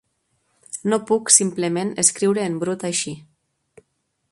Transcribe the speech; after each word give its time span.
No 0.93 0.97
puc 1.09 1.33
simplement 1.35 1.93
escriure 2.05 2.47
en 2.53 2.57
brut 2.65 2.89
així. 2.93 3.17